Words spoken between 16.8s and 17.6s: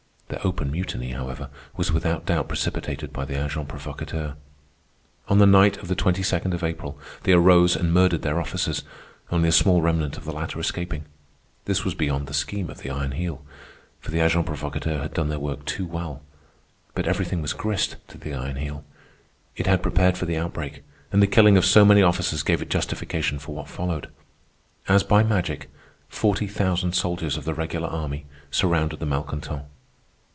But everything was